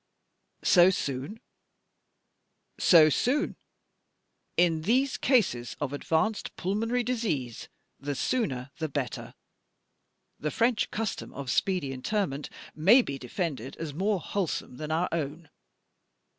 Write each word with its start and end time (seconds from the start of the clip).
"So 0.63 0.89
soon?" 0.89 1.39
"So 2.79 3.07
soon? 3.09 3.55
In 4.57 4.81
these 4.81 5.19
eases 5.21 5.77
of 5.79 5.93
advanced 5.93 6.55
pulmonary 6.55 7.03
disease 7.03 7.69
the 7.99 8.15
sooner 8.15 8.71
the 8.79 8.89
better. 8.89 9.35
The 10.39 10.49
French 10.49 10.89
custom 10.89 11.31
of 11.35 11.51
speedy 11.51 11.91
interment 11.93 12.49
may 12.73 13.03
be 13.03 13.19
defended 13.19 13.77
as 13.77 13.93
more 13.93 14.19
wholesome 14.19 14.77
than 14.77 14.89
our 14.91 15.07
own. 15.11 15.51